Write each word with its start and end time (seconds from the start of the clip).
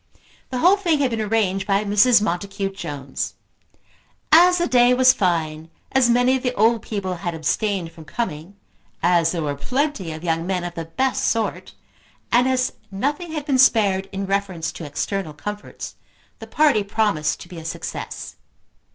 The 0.49 0.57
whole 0.57 0.77
thing 0.77 0.97
had 0.97 1.11
been 1.11 1.21
arranged 1.21 1.67
by 1.67 1.83
Mrs. 1.85 2.23
Montacute 2.23 2.75
Jones. 2.75 3.35
As 4.31 4.57
the 4.57 4.65
day 4.67 4.95
was 4.95 5.13
fine, 5.13 5.69
as 5.91 6.09
many 6.09 6.35
of 6.35 6.41
the 6.41 6.55
old 6.55 6.81
people 6.81 7.17
had 7.17 7.35
abstained 7.35 7.91
from 7.91 8.05
coming, 8.05 8.55
as 9.03 9.31
there 9.31 9.43
were 9.43 9.53
plenty 9.53 10.11
of 10.11 10.23
young 10.23 10.47
men 10.47 10.63
of 10.63 10.73
the 10.73 10.85
best 10.85 11.25
sort, 11.25 11.75
and 12.31 12.47
as 12.47 12.73
nothing 12.89 13.33
had 13.33 13.45
been 13.45 13.59
spared 13.59 14.09
in 14.11 14.25
reference 14.25 14.71
to 14.71 14.85
external 14.85 15.33
comforts, 15.33 15.93
the 16.39 16.47
party 16.47 16.81
promised 16.83 17.39
to 17.41 17.47
be 17.47 17.59
a 17.59 17.63
success. 17.65 18.37